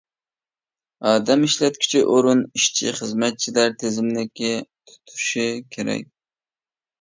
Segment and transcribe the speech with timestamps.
[1.09, 4.51] ئادەم ئىشلەتكۈچى ئورۇن ئىشچى-خىزمەتچىلەر تىزىملىكى
[4.93, 6.11] تۇتۇشى كېرەك.